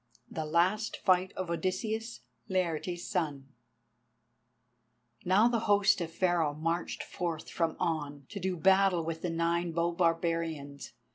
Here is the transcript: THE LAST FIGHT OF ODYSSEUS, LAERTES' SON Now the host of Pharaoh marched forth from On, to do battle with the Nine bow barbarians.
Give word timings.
THE 0.31 0.45
LAST 0.47 0.97
FIGHT 0.97 1.31
OF 1.33 1.51
ODYSSEUS, 1.51 2.21
LAERTES' 2.49 3.03
SON 3.07 3.49
Now 5.23 5.47
the 5.47 5.59
host 5.69 6.01
of 6.01 6.11
Pharaoh 6.11 6.55
marched 6.55 7.03
forth 7.03 7.51
from 7.51 7.75
On, 7.79 8.25
to 8.29 8.39
do 8.39 8.57
battle 8.57 9.03
with 9.05 9.21
the 9.21 9.29
Nine 9.29 9.73
bow 9.73 9.91
barbarians. 9.91 10.93